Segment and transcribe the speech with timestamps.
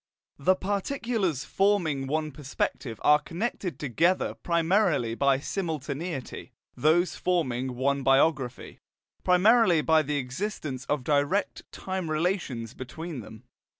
[0.39, 8.79] The particulars forming one perspective are connected together primarily by simultaneity; those forming one biography,
[9.23, 13.43] primarily by the existence of direct time relations between them.